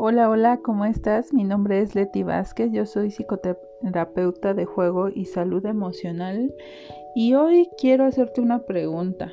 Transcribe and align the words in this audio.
Hola, 0.00 0.30
hola, 0.30 0.60
¿cómo 0.62 0.84
estás? 0.84 1.32
Mi 1.32 1.42
nombre 1.42 1.80
es 1.80 1.96
Leti 1.96 2.22
Vázquez, 2.22 2.70
yo 2.70 2.86
soy 2.86 3.10
psicoterapeuta 3.10 4.54
de 4.54 4.64
juego 4.64 5.08
y 5.08 5.24
salud 5.24 5.66
emocional 5.66 6.54
y 7.16 7.34
hoy 7.34 7.68
quiero 7.78 8.04
hacerte 8.04 8.40
una 8.40 8.60
pregunta. 8.60 9.32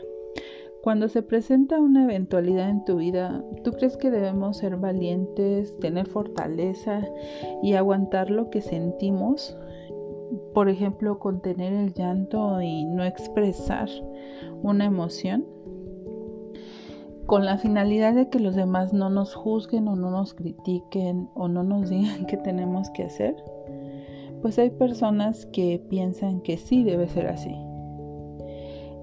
Cuando 0.82 1.08
se 1.08 1.22
presenta 1.22 1.80
una 1.80 2.06
eventualidad 2.06 2.72
en 2.72 2.84
tu 2.84 2.96
vida, 2.96 3.44
¿tú 3.64 3.74
crees 3.74 3.96
que 3.96 4.10
debemos 4.10 4.58
ser 4.58 4.78
valientes, 4.78 5.78
tener 5.78 6.08
fortaleza 6.08 7.08
y 7.62 7.76
aguantar 7.76 8.32
lo 8.32 8.50
que 8.50 8.62
sentimos? 8.62 9.56
Por 10.56 10.68
ejemplo, 10.68 11.20
contener 11.20 11.74
el 11.74 11.94
llanto 11.94 12.60
y 12.60 12.86
no 12.86 13.04
expresar 13.04 13.88
una 14.64 14.86
emoción 14.86 15.46
con 17.26 17.46
la 17.46 17.58
finalidad 17.58 18.14
de 18.14 18.30
que 18.30 18.40
los 18.40 18.56
demás 18.56 18.94
no 18.94 19.10
nos 19.10 19.34
juzguen 19.34 19.88
o 19.88 19.96
no 19.96 20.12
nos 20.12 20.34
critiquen 20.34 21.30
o 21.34 21.48
no 21.48 21.64
nos 21.64 21.90
digan 21.90 22.26
qué 22.26 22.38
tenemos 22.38 22.90
que 22.92 23.04
hacer, 23.04 23.36
pues 24.42 24.60
hay 24.60 24.70
personas 24.70 25.46
que 25.48 25.84
piensan 25.90 26.42
que 26.42 26.58
sí 26.58 26.84
debe 26.84 27.08
ser 27.08 27.28
así. 27.28 27.56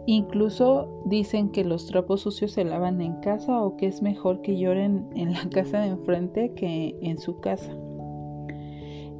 Incluso 0.06 1.02
dicen 1.06 1.50
que 1.50 1.64
los 1.64 1.86
trapos 1.86 2.22
sucios 2.22 2.52
se 2.52 2.64
lavan 2.64 3.00
en 3.00 3.20
casa 3.20 3.62
o 3.62 3.76
que 3.76 3.86
es 3.86 4.02
mejor 4.02 4.40
que 4.42 4.58
lloren 4.58 5.08
en 5.14 5.32
la 5.32 5.48
casa 5.50 5.80
de 5.80 5.88
enfrente 5.88 6.52
que 6.54 6.96
en 7.02 7.18
su 7.18 7.40
casa. 7.40 7.72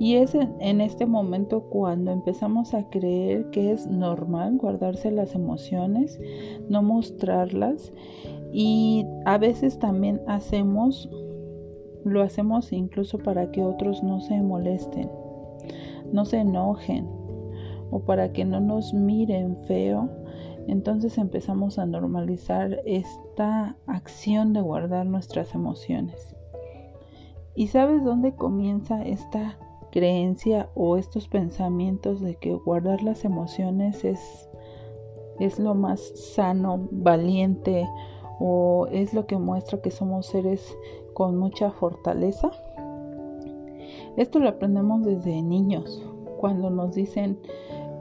Y 0.02 0.16
es 0.16 0.34
en, 0.34 0.80
este 0.80 1.06
momento 1.06 1.60
cuando 1.70 2.10
empezamos 2.10 2.74
a 2.74 2.90
creer 2.90 3.50
que 3.50 3.70
es 3.70 3.86
normal 3.86 4.58
guardarse 4.58 5.12
las 5.12 5.36
emociones, 5.36 6.20
no 6.68 6.82
mostrarlas 6.82 7.92
y 8.52 9.06
a 9.26 9.38
veces 9.38 9.78
también 9.78 10.20
hacemos, 10.26 11.08
lo 12.04 12.20
hacemos 12.20 12.72
incluso 12.72 13.18
para 13.18 13.52
que 13.52 13.62
otros 13.62 14.02
no 14.02 14.18
se 14.18 14.42
molesten, 14.42 15.08
no 16.12 16.24
se 16.24 16.38
enojen 16.38 17.06
o 17.92 18.00
para 18.00 18.32
que 18.32 18.44
no 18.44 18.58
nos 18.58 18.92
miren 18.92 19.56
feo. 19.68 20.10
Entonces 20.66 21.16
empezamos 21.16 21.78
a 21.78 21.86
normalizar 21.86 22.80
esta 22.86 23.76
acción 23.86 24.52
de 24.52 24.62
guardar 24.62 25.06
nuestras 25.06 25.54
emociones. 25.54 26.34
¿Y 27.54 27.68
sabes 27.68 28.02
dónde 28.02 28.34
comienza 28.34 29.00
esta 29.04 29.58
creencia 29.92 30.70
o 30.74 30.96
estos 30.96 31.28
pensamientos 31.28 32.20
de 32.20 32.34
que 32.34 32.54
guardar 32.54 33.02
las 33.02 33.24
emociones 33.24 34.04
es, 34.04 34.50
es 35.38 35.60
lo 35.60 35.74
más 35.74 36.00
sano, 36.34 36.88
valiente 36.90 37.86
o 38.40 38.88
es 38.90 39.14
lo 39.14 39.26
que 39.26 39.36
muestra 39.36 39.80
que 39.80 39.92
somos 39.92 40.26
seres 40.26 40.76
con 41.14 41.36
mucha 41.36 41.70
fortaleza. 41.70 42.50
Esto 44.16 44.40
lo 44.40 44.48
aprendemos 44.48 45.04
desde 45.04 45.40
niños, 45.42 46.02
cuando 46.38 46.70
nos 46.70 46.94
dicen 46.94 47.38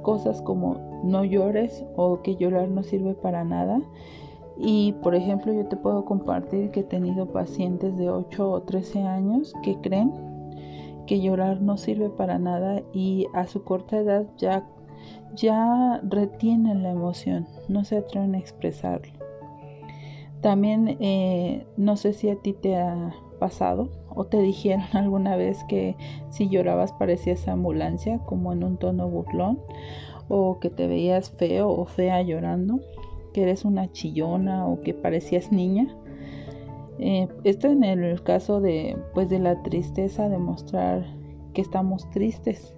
cosas 0.02 0.42
como 0.42 1.02
no 1.03 1.23
llores 1.23 1.86
o 1.95 2.22
que 2.22 2.38
llorar 2.38 2.69
no 2.69 2.84
sirve 2.84 3.14
para 3.14 3.44
nada. 3.44 3.81
Y 4.58 4.94
por 5.03 5.14
ejemplo, 5.14 5.53
yo 5.53 5.66
te 5.66 5.75
puedo 5.75 6.06
compartir 6.06 6.72
que 6.72 6.81
he 6.81 6.84
tenido 6.84 7.28
pacientes 7.28 7.97
de 7.97 8.09
8 8.09 8.50
o 8.50 8.62
13 8.62 9.02
años 9.03 9.53
que 9.64 9.80
creen 9.81 10.30
que 11.05 11.21
llorar 11.21 11.61
no 11.61 11.77
sirve 11.77 12.09
para 12.09 12.39
nada 12.39 12.81
y 12.94 13.27
a 13.33 13.47
su 13.47 13.63
corta 13.63 13.97
edad 13.97 14.25
ya, 14.38 14.67
ya 15.35 15.99
retienen 16.03 16.83
la 16.83 16.91
emoción, 16.91 17.47
no 17.67 17.83
se 17.83 17.97
atreven 17.97 18.35
a 18.35 18.39
expresarlo. 18.39 19.13
También 20.41 20.97
eh, 20.99 21.66
no 21.77 21.97
sé 21.97 22.13
si 22.13 22.29
a 22.29 22.35
ti 22.35 22.53
te 22.53 22.75
ha 22.75 23.13
pasado 23.39 23.89
o 24.09 24.25
te 24.25 24.38
dijeron 24.41 24.85
alguna 24.94 25.35
vez 25.35 25.63
que 25.66 25.95
si 26.29 26.50
llorabas 26.50 26.91
parecías 26.94 27.47
ambulancia 27.47 28.19
como 28.19 28.53
en 28.53 28.63
un 28.63 28.78
tono 28.78 29.07
burlón 29.07 29.59
o 30.28 30.59
que 30.59 30.69
te 30.69 30.88
veías 30.88 31.31
feo 31.31 31.69
o 31.69 31.85
fea 31.85 32.22
llorando, 32.22 32.79
que 33.33 33.44
eres 33.44 33.66
una 33.66 33.91
chillona 33.91 34.66
o 34.66 34.81
que 34.81 34.94
parecías 34.94 35.51
niña. 35.51 35.94
Eh, 37.01 37.28
esto 37.44 37.67
en 37.67 37.84
el 37.84 38.22
caso 38.23 38.62
de 38.62 38.95
pues 39.13 39.29
de 39.29 39.39
la 39.39 39.62
tristeza 39.63 40.29
de 40.29 40.38
mostrar 40.38 41.03
que 41.53 41.62
estamos 41.62 42.09
tristes. 42.12 42.75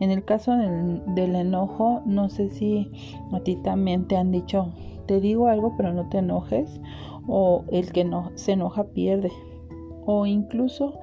En 0.00 0.10
el 0.10 0.24
caso 0.24 0.56
del, 0.56 1.02
del 1.14 1.36
enojo, 1.36 2.00
no 2.06 2.30
sé 2.30 2.48
si 2.48 2.90
a 3.32 3.40
ti 3.40 3.56
también 3.56 4.08
te 4.08 4.16
han 4.16 4.32
dicho 4.32 4.72
te 5.10 5.20
digo 5.20 5.48
algo 5.48 5.74
pero 5.76 5.92
no 5.92 6.08
te 6.08 6.18
enojes 6.18 6.80
o 7.26 7.64
el 7.72 7.90
que 7.90 8.04
no 8.04 8.30
se 8.36 8.52
enoja 8.52 8.84
pierde 8.84 9.32
o 10.06 10.24
incluso 10.24 11.00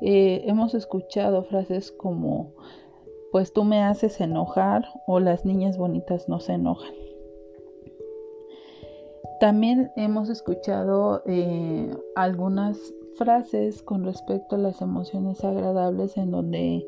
eh, 0.00 0.42
hemos 0.46 0.74
escuchado 0.74 1.44
frases 1.44 1.92
como 1.92 2.52
pues 3.30 3.52
tú 3.52 3.62
me 3.62 3.80
haces 3.80 4.20
enojar 4.20 4.88
o 5.06 5.20
las 5.20 5.44
niñas 5.44 5.78
bonitas 5.78 6.28
no 6.28 6.40
se 6.40 6.54
enojan 6.54 6.92
también 9.44 9.92
hemos 9.94 10.30
escuchado 10.30 11.22
eh, 11.26 11.94
algunas 12.16 12.78
frases 13.18 13.82
con 13.82 14.02
respecto 14.02 14.56
a 14.56 14.58
las 14.58 14.80
emociones 14.80 15.44
agradables 15.44 16.16
en 16.16 16.30
donde 16.30 16.82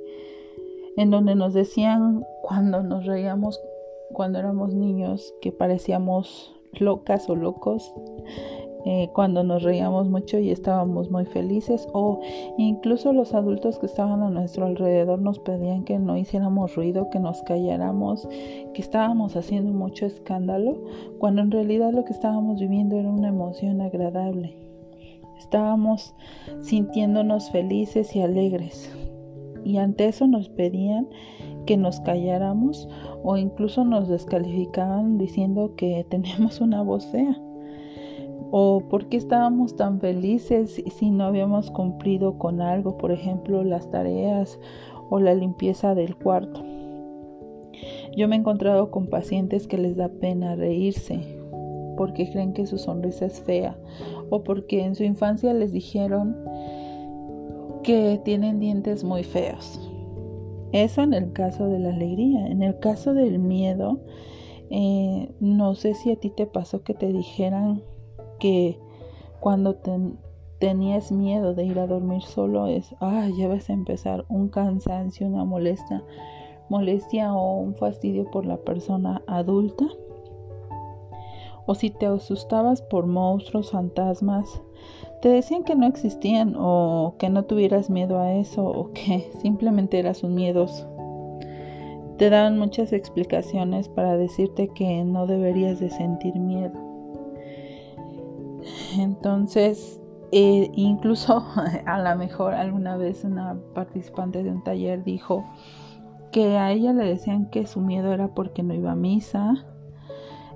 en 0.96 1.10
donde 1.10 1.34
nos 1.34 1.52
decían 1.52 2.24
cuando 2.40 2.82
nos 2.82 3.04
reíamos 3.04 3.60
cuando 4.10 4.38
éramos 4.38 4.72
niños 4.72 5.34
que 5.42 5.52
parecíamos 5.52 6.56
locas 6.72 7.28
o 7.28 7.36
locos 7.36 7.92
eh, 8.88 9.10
cuando 9.12 9.42
nos 9.42 9.64
reíamos 9.64 10.08
mucho 10.08 10.38
y 10.38 10.52
estábamos 10.52 11.10
muy 11.10 11.24
felices 11.24 11.88
o 11.92 12.20
incluso 12.56 13.12
los 13.12 13.34
adultos 13.34 13.80
que 13.80 13.86
estaban 13.86 14.22
a 14.22 14.30
nuestro 14.30 14.64
alrededor 14.64 15.20
nos 15.20 15.40
pedían 15.40 15.82
que 15.82 15.98
no 15.98 16.16
hiciéramos 16.16 16.76
ruido, 16.76 17.10
que 17.10 17.18
nos 17.18 17.42
calláramos, 17.42 18.28
que 18.28 18.80
estábamos 18.80 19.34
haciendo 19.34 19.72
mucho 19.72 20.06
escándalo, 20.06 20.80
cuando 21.18 21.42
en 21.42 21.50
realidad 21.50 21.92
lo 21.92 22.04
que 22.04 22.12
estábamos 22.12 22.60
viviendo 22.60 22.94
era 22.96 23.10
una 23.10 23.26
emoción 23.26 23.80
agradable. 23.80 24.56
Estábamos 25.36 26.14
sintiéndonos 26.60 27.50
felices 27.50 28.14
y 28.14 28.20
alegres. 28.20 28.88
Y 29.64 29.78
ante 29.78 30.06
eso 30.06 30.28
nos 30.28 30.48
pedían 30.48 31.08
que 31.66 31.76
nos 31.76 31.98
calláramos 31.98 32.88
o 33.24 33.36
incluso 33.36 33.84
nos 33.84 34.06
descalificaban 34.06 35.18
diciendo 35.18 35.74
que 35.74 36.06
teníamos 36.08 36.60
una 36.60 36.82
voz 36.82 37.04
fea 37.06 37.36
o 38.50 38.82
por 38.88 39.08
qué 39.08 39.16
estábamos 39.16 39.76
tan 39.76 40.00
felices 40.00 40.82
si 40.86 41.10
no 41.10 41.24
habíamos 41.24 41.70
cumplido 41.70 42.38
con 42.38 42.60
algo, 42.60 42.96
por 42.96 43.12
ejemplo, 43.12 43.64
las 43.64 43.90
tareas 43.90 44.58
o 45.10 45.20
la 45.20 45.34
limpieza 45.34 45.94
del 45.94 46.16
cuarto. 46.16 46.62
Yo 48.16 48.28
me 48.28 48.36
he 48.36 48.38
encontrado 48.38 48.90
con 48.90 49.08
pacientes 49.08 49.66
que 49.66 49.78
les 49.78 49.96
da 49.96 50.08
pena 50.08 50.56
reírse 50.56 51.20
porque 51.96 52.30
creen 52.30 52.52
que 52.52 52.66
su 52.66 52.78
sonrisa 52.78 53.26
es 53.26 53.40
fea 53.40 53.76
o 54.30 54.42
porque 54.42 54.84
en 54.84 54.94
su 54.94 55.04
infancia 55.04 55.52
les 55.52 55.72
dijeron 55.72 56.36
que 57.82 58.20
tienen 58.24 58.58
dientes 58.60 59.04
muy 59.04 59.22
feos. 59.22 59.80
Eso 60.72 61.02
en 61.02 61.14
el 61.14 61.32
caso 61.32 61.68
de 61.68 61.78
la 61.78 61.90
alegría. 61.90 62.46
En 62.48 62.62
el 62.62 62.78
caso 62.78 63.14
del 63.14 63.38
miedo, 63.38 64.00
eh, 64.70 65.30
no 65.40 65.74
sé 65.74 65.94
si 65.94 66.10
a 66.10 66.16
ti 66.16 66.30
te 66.30 66.46
pasó 66.46 66.82
que 66.82 66.94
te 66.94 67.12
dijeran 67.12 67.82
que 68.38 68.78
cuando 69.40 69.76
tenías 70.58 71.12
miedo 71.12 71.54
de 71.54 71.64
ir 71.64 71.78
a 71.78 71.86
dormir 71.86 72.22
solo 72.22 72.66
es, 72.66 72.94
ah, 73.00 73.28
ya 73.36 73.48
vas 73.48 73.68
a 73.70 73.74
empezar 73.74 74.24
un 74.28 74.48
cansancio, 74.48 75.26
una 75.26 75.44
molestia, 75.44 77.34
o 77.34 77.58
un 77.58 77.74
fastidio 77.74 78.30
por 78.30 78.46
la 78.46 78.56
persona 78.56 79.22
adulta. 79.26 79.86
O 81.66 81.74
si 81.74 81.90
te 81.90 82.06
asustabas 82.06 82.80
por 82.80 83.06
monstruos, 83.06 83.72
fantasmas, 83.72 84.62
te 85.20 85.28
decían 85.28 85.64
que 85.64 85.74
no 85.74 85.86
existían 85.86 86.54
o 86.56 87.14
que 87.18 87.28
no 87.28 87.44
tuvieras 87.44 87.90
miedo 87.90 88.20
a 88.20 88.32
eso 88.34 88.64
o 88.64 88.92
que 88.92 89.30
simplemente 89.42 89.98
eras 89.98 90.22
un 90.22 90.34
miedoso. 90.34 90.88
Te 92.18 92.30
daban 92.30 92.58
muchas 92.58 92.92
explicaciones 92.92 93.88
para 93.88 94.16
decirte 94.16 94.68
que 94.68 95.04
no 95.04 95.26
deberías 95.26 95.80
de 95.80 95.90
sentir 95.90 96.38
miedo. 96.38 96.95
Entonces, 98.98 100.00
eh, 100.32 100.70
incluso 100.74 101.44
a 101.86 101.98
lo 101.98 102.16
mejor 102.16 102.54
alguna 102.54 102.96
vez 102.96 103.24
una 103.24 103.56
participante 103.74 104.42
de 104.42 104.50
un 104.50 104.62
taller 104.62 105.04
dijo 105.04 105.44
que 106.32 106.58
a 106.58 106.72
ella 106.72 106.92
le 106.92 107.04
decían 107.04 107.48
que 107.50 107.66
su 107.66 107.80
miedo 107.80 108.12
era 108.12 108.28
porque 108.28 108.62
no 108.62 108.74
iba 108.74 108.92
a 108.92 108.96
misa 108.96 109.64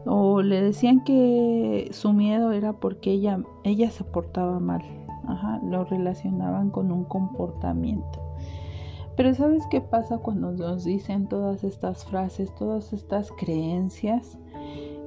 o 0.05 0.43
le 0.43 0.63
decían 0.63 1.05
que 1.05 1.89
su 1.93 2.13
miedo 2.13 2.53
era 2.53 2.73
porque 2.73 3.13
ella, 3.13 3.41
ella 3.65 3.91
se 3.91 4.05
portaba 4.05 4.59
mal. 4.59 4.83
Ajá, 5.27 5.61
lo 5.65 5.85
relacionaban 5.85 6.71
con 6.71 6.91
un 6.91 7.05
comportamiento. 7.05 8.21
Pero 9.17 9.35
¿sabes 9.35 9.63
qué 9.71 9.81
pasa 9.81 10.19
cuando 10.19 10.51
nos 10.53 10.85
dicen 10.85 11.29
todas 11.29 11.63
estas 11.63 12.05
frases, 12.05 12.55
todas 12.55 12.93
estas 12.93 13.31
creencias 13.33 14.39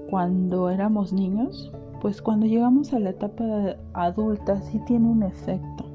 cuando 0.10 0.70
éramos 0.70 1.12
niños? 1.12 1.74
Pues 2.04 2.22
cuando 2.22 2.46
llegamos 2.46 2.92
a 2.92 3.00
la 3.00 3.12
etapa 3.12 3.78
adulta 3.94 4.60
sí 4.60 4.78
tiene 4.86 5.08
un 5.08 5.24
efecto. 5.24 5.86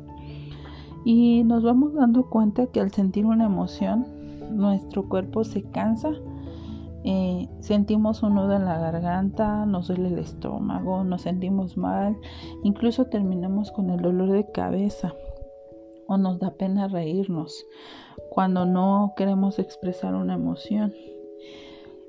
Y 1.05 1.45
nos 1.45 1.63
vamos 1.63 1.93
dando 1.93 2.31
cuenta 2.31 2.67
que 2.69 2.81
al 2.81 2.91
sentir 2.93 3.27
una 3.27 3.45
emoción, 3.45 4.07
nuestro 4.57 5.07
cuerpo 5.07 5.45
se 5.45 5.65
cansa, 5.65 6.13
eh, 7.05 7.47
sentimos 7.61 8.23
un 8.23 8.37
nudo 8.37 8.55
en 8.55 8.65
la 8.65 8.79
garganta, 8.79 9.67
nos 9.67 9.89
duele 9.89 10.09
el 10.09 10.19
estómago, 10.19 11.05
nos 11.05 11.21
sentimos 11.21 11.77
mal, 11.77 12.17
incluso 12.63 13.05
terminamos 13.05 13.71
con 13.71 13.91
el 13.91 14.01
dolor 14.01 14.33
de 14.33 14.51
cabeza 14.51 15.13
o 16.07 16.17
nos 16.17 16.39
da 16.39 16.53
pena 16.53 16.89
reírnos 16.89 17.67
cuando 18.31 18.65
no 18.65 19.13
queremos 19.15 19.59
expresar 19.59 20.15
una 20.15 20.37
emoción. 20.37 20.95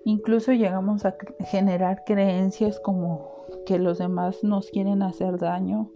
Incluso 0.06 0.54
llegamos 0.54 1.04
a 1.04 1.18
generar 1.52 2.06
creencias 2.06 2.80
como 2.80 3.39
que 3.70 3.78
los 3.78 4.00
demás 4.00 4.44
nos 4.44 4.72
quieren 4.72 5.04
hacer 5.04 5.38
daño 5.38 5.92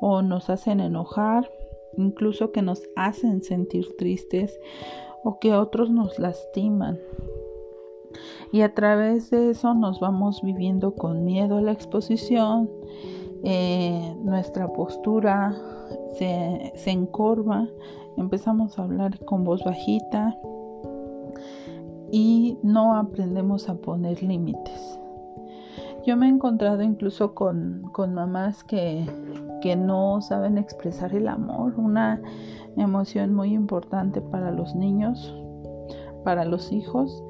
o 0.00 0.22
nos 0.22 0.50
hacen 0.50 0.80
enojar, 0.80 1.48
incluso 1.96 2.50
que 2.50 2.62
nos 2.62 2.82
hacen 2.96 3.44
sentir 3.44 3.96
tristes 3.96 4.58
o 5.22 5.38
que 5.38 5.54
otros 5.54 5.88
nos 5.88 6.18
lastiman. 6.18 6.98
Y 8.50 8.62
a 8.62 8.74
través 8.74 9.30
de 9.30 9.50
eso 9.50 9.72
nos 9.72 10.00
vamos 10.00 10.42
viviendo 10.42 10.96
con 10.96 11.24
miedo 11.24 11.58
a 11.58 11.62
la 11.62 11.70
exposición, 11.70 12.68
eh, 13.44 14.16
nuestra 14.24 14.72
postura 14.72 15.56
se, 16.14 16.72
se 16.74 16.90
encorva, 16.90 17.68
empezamos 18.16 18.80
a 18.80 18.82
hablar 18.82 19.24
con 19.24 19.44
voz 19.44 19.62
bajita 19.62 20.36
y 22.10 22.58
no 22.64 22.96
aprendemos 22.96 23.68
a 23.68 23.76
poner 23.76 24.24
límites. 24.24 24.98
Yo 26.04 26.16
me 26.16 26.26
he 26.26 26.30
encontrado 26.30 26.82
incluso 26.82 27.34
con, 27.34 27.88
con 27.92 28.12
mamás 28.12 28.64
que, 28.64 29.06
que 29.60 29.76
no 29.76 30.20
saben 30.20 30.58
expresar 30.58 31.14
el 31.14 31.28
amor, 31.28 31.74
una 31.76 32.20
emoción 32.76 33.32
muy 33.34 33.54
importante 33.54 34.20
para 34.20 34.50
los 34.50 34.74
niños, 34.74 35.32
para 36.24 36.44
los 36.44 36.72
hijos. 36.72 37.22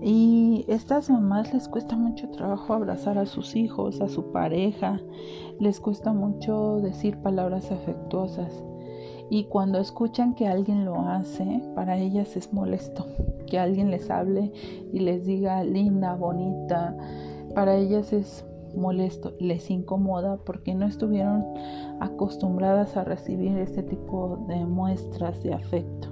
Y 0.00 0.64
estas 0.68 1.10
mamás 1.10 1.52
les 1.52 1.68
cuesta 1.68 1.96
mucho 1.96 2.28
trabajo 2.30 2.72
abrazar 2.72 3.18
a 3.18 3.26
sus 3.26 3.54
hijos, 3.54 4.00
a 4.00 4.08
su 4.08 4.32
pareja, 4.32 5.00
les 5.58 5.80
cuesta 5.80 6.12
mucho 6.12 6.78
decir 6.80 7.18
palabras 7.18 7.70
afectuosas. 7.70 8.64
Y 9.28 9.44
cuando 9.44 9.78
escuchan 9.78 10.34
que 10.34 10.46
alguien 10.46 10.84
lo 10.84 11.00
hace, 11.00 11.62
para 11.74 11.98
ellas 11.98 12.36
es 12.36 12.52
molesto. 12.52 13.06
Que 13.46 13.58
alguien 13.58 13.90
les 13.90 14.08
hable 14.10 14.52
y 14.92 15.00
les 15.00 15.24
diga 15.24 15.64
linda, 15.64 16.14
bonita, 16.14 16.96
para 17.56 17.74
ellas 17.76 18.12
es 18.12 18.44
molesto, 18.74 19.32
les 19.40 19.70
incomoda 19.70 20.36
porque 20.36 20.74
no 20.74 20.84
estuvieron 20.84 21.42
acostumbradas 22.00 22.98
a 22.98 23.04
recibir 23.04 23.56
este 23.56 23.82
tipo 23.82 24.44
de 24.46 24.66
muestras 24.66 25.42
de 25.42 25.54
afecto. 25.54 26.10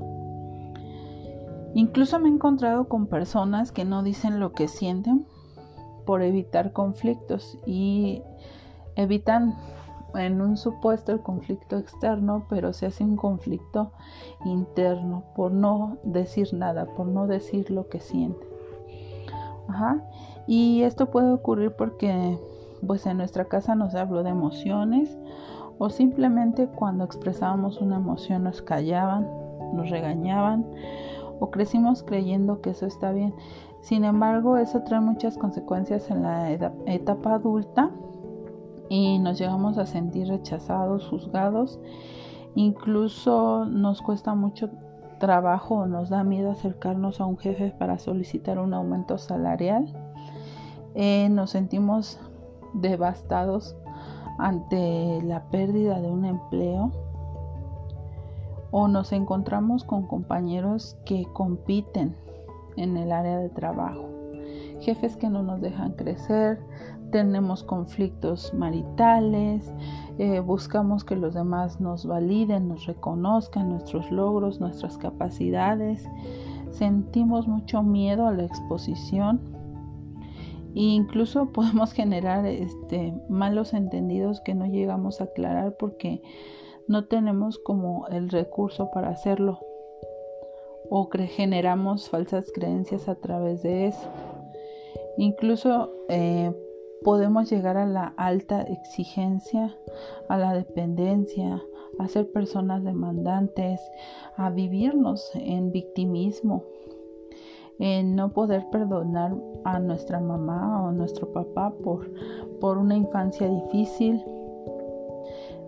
Incluso 1.74 2.18
me 2.18 2.30
he 2.30 2.32
encontrado 2.32 2.88
con 2.88 3.08
personas 3.08 3.72
que 3.72 3.84
no 3.84 4.02
dicen 4.02 4.40
lo 4.40 4.52
que 4.52 4.68
sienten 4.68 5.26
por 6.06 6.22
evitar 6.22 6.72
conflictos 6.72 7.58
y 7.66 8.22
evitan 8.96 9.54
en 10.14 10.40
un 10.40 10.56
supuesto 10.56 11.12
el 11.12 11.20
conflicto 11.20 11.76
externo, 11.76 12.46
pero 12.48 12.72
se 12.72 12.86
hace 12.86 13.04
un 13.04 13.16
conflicto 13.16 13.92
interno 14.46 15.24
por 15.36 15.52
no 15.52 15.98
decir 16.04 16.54
nada, 16.54 16.86
por 16.86 17.06
no 17.06 17.26
decir 17.26 17.70
lo 17.70 17.90
que 17.90 18.00
siente. 18.00 18.46
Y 20.46 20.82
esto 20.82 21.10
puede 21.10 21.30
ocurrir 21.32 21.72
porque 21.72 22.38
pues 22.86 23.06
en 23.06 23.16
nuestra 23.16 23.46
casa 23.46 23.74
nos 23.74 23.94
habló 23.94 24.22
de 24.22 24.30
emociones 24.30 25.16
o 25.78 25.90
simplemente 25.90 26.68
cuando 26.68 27.04
expresábamos 27.04 27.80
una 27.80 27.96
emoción 27.96 28.44
nos 28.44 28.62
callaban, 28.62 29.28
nos 29.72 29.90
regañaban 29.90 30.66
o 31.40 31.50
crecimos 31.50 32.02
creyendo 32.02 32.60
que 32.60 32.70
eso 32.70 32.86
está 32.86 33.10
bien. 33.12 33.34
Sin 33.80 34.04
embargo, 34.04 34.56
eso 34.56 34.82
trae 34.82 35.00
muchas 35.00 35.36
consecuencias 35.36 36.10
en 36.10 36.22
la 36.22 36.50
etapa 36.50 37.34
adulta 37.34 37.90
y 38.88 39.18
nos 39.18 39.38
llegamos 39.38 39.78
a 39.78 39.86
sentir 39.86 40.28
rechazados, 40.28 41.06
juzgados. 41.08 41.80
Incluso 42.54 43.66
nos 43.66 44.00
cuesta 44.00 44.34
mucho 44.34 44.70
trabajo 45.18 45.76
o 45.76 45.86
nos 45.86 46.08
da 46.08 46.24
miedo 46.24 46.50
acercarnos 46.50 47.20
a 47.20 47.26
un 47.26 47.36
jefe 47.36 47.74
para 47.78 47.98
solicitar 47.98 48.58
un 48.58 48.74
aumento 48.74 49.18
salarial. 49.18 49.92
Eh, 50.94 51.28
nos 51.28 51.50
sentimos 51.50 52.20
devastados 52.72 53.76
ante 54.38 55.20
la 55.22 55.44
pérdida 55.50 56.00
de 56.00 56.10
un 56.10 56.24
empleo 56.24 56.92
o 58.70 58.88
nos 58.88 59.12
encontramos 59.12 59.84
con 59.84 60.06
compañeros 60.06 60.96
que 61.04 61.24
compiten 61.32 62.16
en 62.76 62.96
el 62.96 63.12
área 63.12 63.38
de 63.38 63.48
trabajo, 63.48 64.08
jefes 64.80 65.16
que 65.16 65.28
no 65.28 65.44
nos 65.44 65.60
dejan 65.60 65.92
crecer, 65.92 66.60
tenemos 67.12 67.62
conflictos 67.62 68.52
maritales, 68.52 69.72
eh, 70.18 70.40
buscamos 70.40 71.04
que 71.04 71.14
los 71.14 71.34
demás 71.34 71.80
nos 71.80 72.04
validen, 72.04 72.68
nos 72.68 72.86
reconozcan 72.86 73.68
nuestros 73.68 74.10
logros, 74.10 74.58
nuestras 74.58 74.98
capacidades, 74.98 76.08
sentimos 76.70 77.46
mucho 77.46 77.84
miedo 77.84 78.26
a 78.26 78.32
la 78.32 78.42
exposición 78.42 79.53
incluso 80.74 81.46
podemos 81.52 81.92
generar 81.92 82.46
este, 82.46 83.14
malos 83.28 83.72
entendidos 83.74 84.40
que 84.40 84.54
no 84.54 84.66
llegamos 84.66 85.20
a 85.20 85.24
aclarar 85.24 85.76
porque 85.76 86.22
no 86.86 87.06
tenemos 87.06 87.58
como 87.58 88.06
el 88.08 88.28
recurso 88.28 88.90
para 88.92 89.08
hacerlo 89.08 89.60
o 90.90 91.08
generamos 91.10 92.10
falsas 92.10 92.52
creencias 92.54 93.08
a 93.08 93.14
través 93.14 93.62
de 93.62 93.86
eso. 93.86 94.08
Incluso 95.16 95.92
eh, 96.08 96.52
podemos 97.02 97.50
llegar 97.50 97.76
a 97.76 97.86
la 97.86 98.14
alta 98.16 98.62
exigencia, 98.62 99.76
a 100.28 100.36
la 100.36 100.54
dependencia, 100.54 101.62
a 101.98 102.08
ser 102.08 102.30
personas 102.32 102.82
demandantes, 102.84 103.80
a 104.36 104.50
vivirnos 104.50 105.30
en 105.34 105.70
victimismo, 105.70 106.64
en 107.78 108.14
no 108.14 108.30
poder 108.30 108.66
perdonar 108.70 109.34
a 109.64 109.78
nuestra 109.78 110.20
mamá 110.20 110.82
o 110.82 110.88
a 110.88 110.92
nuestro 110.92 111.32
papá 111.32 111.72
por, 111.82 112.10
por 112.60 112.78
una 112.78 112.96
infancia 112.96 113.48
difícil, 113.48 114.22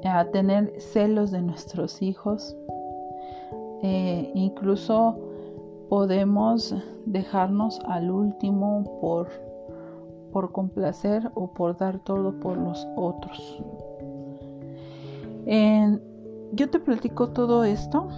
a 0.05 0.25
tener 0.27 0.73
celos 0.79 1.31
de 1.33 1.43
nuestros 1.43 2.01
hijos. 2.01 2.57
Eh, 3.83 4.31
incluso 4.35 5.17
podemos 5.89 6.75
dejarnos 7.07 7.81
al 7.87 8.11
último 8.11 8.85
por 9.01 9.29
por 10.37 10.53
complacer 10.53 11.31
o 11.35 11.47
por 11.47 11.79
dar 11.79 11.99
todo 12.01 12.39
por 12.41 12.59
los 12.59 12.87
otros. 12.95 13.59
yo 16.53 16.71
te 16.71 16.79
platico 16.79 17.29
todo 17.31 17.65
esto 17.65 18.09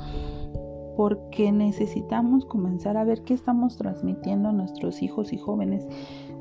porque 0.98 1.52
necesitamos 1.52 2.44
comenzar 2.44 2.96
a 2.96 3.04
ver 3.04 3.22
qué 3.22 3.32
estamos 3.32 3.76
transmitiendo 3.76 4.48
a 4.48 4.52
nuestros 4.52 5.00
hijos 5.00 5.32
y 5.32 5.38
jóvenes, 5.38 5.86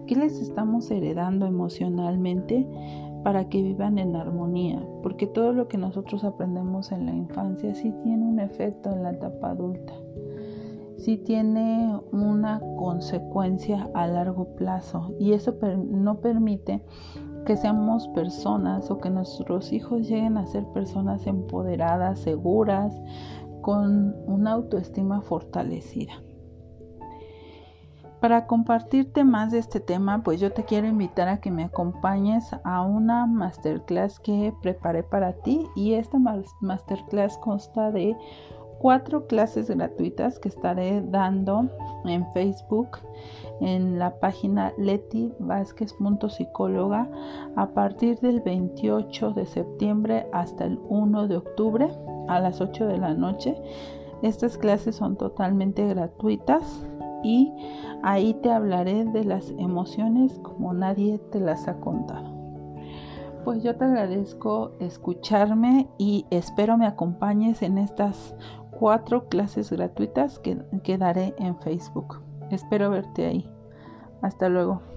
qué 0.07 0.15
les 0.15 0.41
estamos 0.41 0.89
heredando 0.89 1.45
emocionalmente 1.45 2.67
para 3.23 3.49
que 3.49 3.61
vivan 3.61 3.99
en 3.99 4.15
armonía, 4.15 4.83
porque 5.03 5.27
todo 5.27 5.53
lo 5.53 5.67
que 5.67 5.77
nosotros 5.77 6.23
aprendemos 6.23 6.91
en 6.91 7.05
la 7.05 7.13
infancia 7.13 7.75
sí 7.75 7.93
tiene 8.01 8.25
un 8.25 8.39
efecto 8.39 8.91
en 8.91 9.03
la 9.03 9.11
etapa 9.11 9.51
adulta 9.51 9.93
sí 10.97 11.17
tiene 11.17 11.95
una 12.11 12.59
consecuencia 12.75 13.87
a 13.93 14.07
largo 14.07 14.55
plazo 14.55 15.13
y 15.19 15.33
eso 15.33 15.53
no 15.61 16.19
permite 16.21 16.83
que 17.45 17.55
seamos 17.55 18.07
personas 18.09 18.89
o 18.89 18.97
que 18.97 19.11
nuestros 19.11 19.71
hijos 19.71 20.09
lleguen 20.09 20.37
a 20.37 20.47
ser 20.47 20.65
personas 20.73 21.27
empoderadas, 21.27 22.19
seguras, 22.19 22.99
con 23.67 24.15
una 24.27 24.53
autoestima 24.53 25.19
fortalecida. 25.19 26.13
Para 28.21 28.47
compartirte 28.47 29.25
más 29.25 29.51
de 29.51 29.57
este 29.57 29.81
tema, 29.81 30.23
pues 30.23 30.39
yo 30.39 30.53
te 30.53 30.63
quiero 30.63 30.87
invitar 30.87 31.27
a 31.27 31.41
que 31.41 31.51
me 31.51 31.65
acompañes 31.65 32.49
a 32.63 32.83
una 32.83 33.25
masterclass 33.25 34.21
que 34.21 34.53
preparé 34.61 35.03
para 35.03 35.33
ti 35.33 35.67
y 35.75 35.95
esta 35.95 36.17
masterclass 36.61 37.37
consta 37.39 37.91
de 37.91 38.15
cuatro 38.79 39.27
clases 39.27 39.69
gratuitas 39.69 40.39
que 40.39 40.47
estaré 40.47 41.01
dando 41.01 41.69
en 42.05 42.25
Facebook 42.31 42.99
en 43.59 43.99
la 43.99 44.17
página 44.17 44.71
Psicóloga 46.29 47.09
a 47.57 47.67
partir 47.73 48.17
del 48.21 48.39
28 48.39 49.31
de 49.31 49.45
septiembre 49.45 50.25
hasta 50.31 50.63
el 50.63 50.79
1 50.87 51.27
de 51.27 51.35
octubre 51.35 51.91
a 52.27 52.39
las 52.39 52.61
8 52.61 52.87
de 52.87 52.97
la 52.97 53.13
noche. 53.13 53.55
Estas 54.21 54.57
clases 54.57 54.95
son 54.95 55.15
totalmente 55.15 55.87
gratuitas 55.87 56.85
y 57.23 57.53
ahí 58.03 58.33
te 58.35 58.51
hablaré 58.51 59.05
de 59.05 59.23
las 59.23 59.51
emociones 59.57 60.39
como 60.39 60.73
nadie 60.73 61.19
te 61.31 61.39
las 61.39 61.67
ha 61.67 61.79
contado. 61.79 62.35
Pues 63.43 63.63
yo 63.63 63.75
te 63.77 63.85
agradezco 63.85 64.71
escucharme 64.79 65.87
y 65.97 66.25
espero 66.31 66.77
me 66.77 66.85
acompañes 66.85 67.61
en 67.61 67.77
estas 67.77 68.35
cuatro 68.71 69.29
clases 69.29 69.71
gratuitas 69.71 70.39
que, 70.39 70.57
que 70.83 70.97
daré 70.97 71.33
en 71.37 71.57
Facebook. 71.57 72.21
Espero 72.51 72.89
verte 72.89 73.25
ahí. 73.25 73.49
Hasta 74.21 74.49
luego. 74.49 74.96